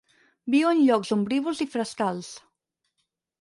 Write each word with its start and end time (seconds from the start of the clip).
Viu 0.53 0.69
en 0.69 0.79
llocs 0.87 1.13
ombrívols 1.17 1.61
i 1.67 1.67
frescals. 1.75 2.31